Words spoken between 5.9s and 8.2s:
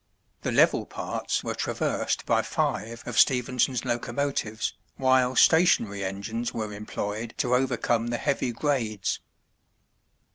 engines were employed to overcome the